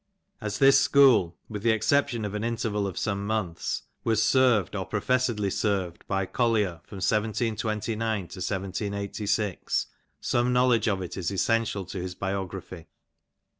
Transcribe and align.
As 0.41 0.57
this 0.57 0.79
school, 0.79 1.37
with 1.47 1.61
the 1.61 1.69
exception 1.69 2.25
of 2.25 2.33
an 2.33 2.43
interval 2.43 2.87
of 2.87 2.97
some 2.97 3.27
months 3.27 3.83
was 4.03 4.23
served 4.23 4.75
or 4.75 4.83
professedly 4.83 5.51
served 5.51 6.03
by 6.07 6.25
Collier 6.25 6.81
from 6.87 6.95
1729 6.95 8.27
to 8.29 8.37
1 8.37 8.41
786, 8.41 9.85
some 10.19 10.51
knowledge 10.51 10.87
of 10.87 11.03
it 11.03 11.17
is 11.17 11.29
essential 11.29 11.85
to 11.85 12.01
his 12.01 12.15
biography. 12.15 12.87